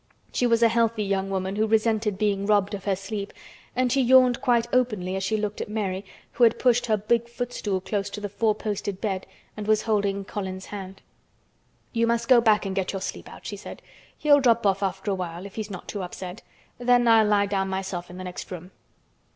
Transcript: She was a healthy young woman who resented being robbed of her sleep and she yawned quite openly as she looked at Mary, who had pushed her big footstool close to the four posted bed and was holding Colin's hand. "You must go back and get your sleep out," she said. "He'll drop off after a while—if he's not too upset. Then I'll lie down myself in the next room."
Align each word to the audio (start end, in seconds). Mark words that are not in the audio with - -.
She 0.33 0.47
was 0.47 0.63
a 0.63 0.67
healthy 0.67 1.03
young 1.03 1.29
woman 1.29 1.57
who 1.57 1.67
resented 1.67 2.17
being 2.17 2.47
robbed 2.47 2.73
of 2.73 2.85
her 2.85 2.95
sleep 2.95 3.31
and 3.75 3.91
she 3.91 4.01
yawned 4.01 4.41
quite 4.41 4.65
openly 4.73 5.15
as 5.15 5.23
she 5.23 5.37
looked 5.37 5.61
at 5.61 5.69
Mary, 5.69 6.03
who 6.31 6.43
had 6.43 6.57
pushed 6.57 6.87
her 6.87 6.97
big 6.97 7.29
footstool 7.29 7.79
close 7.81 8.09
to 8.09 8.19
the 8.19 8.27
four 8.27 8.55
posted 8.55 8.99
bed 8.99 9.27
and 9.55 9.67
was 9.67 9.83
holding 9.83 10.25
Colin's 10.25 10.65
hand. 10.65 11.03
"You 11.93 12.07
must 12.07 12.27
go 12.27 12.41
back 12.41 12.65
and 12.65 12.75
get 12.75 12.93
your 12.93 13.01
sleep 13.03 13.29
out," 13.29 13.45
she 13.45 13.57
said. 13.57 13.83
"He'll 14.17 14.39
drop 14.39 14.65
off 14.65 14.81
after 14.81 15.11
a 15.11 15.13
while—if 15.13 15.53
he's 15.53 15.69
not 15.69 15.87
too 15.87 16.01
upset. 16.01 16.41
Then 16.79 17.07
I'll 17.07 17.27
lie 17.27 17.45
down 17.45 17.69
myself 17.69 18.09
in 18.09 18.17
the 18.17 18.23
next 18.23 18.49
room." 18.49 18.71